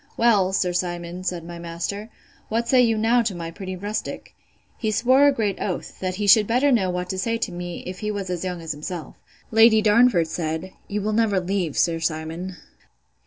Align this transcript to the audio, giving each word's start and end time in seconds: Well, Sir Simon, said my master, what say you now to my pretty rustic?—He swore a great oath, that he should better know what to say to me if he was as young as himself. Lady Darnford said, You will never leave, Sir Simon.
Well, 0.17 0.51
Sir 0.51 0.73
Simon, 0.73 1.23
said 1.23 1.43
my 1.43 1.59
master, 1.59 2.09
what 2.49 2.67
say 2.67 2.81
you 2.81 2.97
now 2.97 3.21
to 3.21 3.35
my 3.35 3.51
pretty 3.51 3.75
rustic?—He 3.75 4.89
swore 4.89 5.27
a 5.27 5.31
great 5.31 5.61
oath, 5.61 5.99
that 5.99 6.15
he 6.15 6.25
should 6.25 6.47
better 6.47 6.71
know 6.71 6.89
what 6.89 7.07
to 7.11 7.19
say 7.19 7.37
to 7.37 7.51
me 7.51 7.83
if 7.85 7.99
he 7.99 8.09
was 8.09 8.31
as 8.31 8.43
young 8.43 8.61
as 8.63 8.71
himself. 8.71 9.15
Lady 9.51 9.79
Darnford 9.79 10.25
said, 10.27 10.73
You 10.87 11.03
will 11.03 11.13
never 11.13 11.39
leave, 11.39 11.77
Sir 11.77 11.99
Simon. 11.99 12.55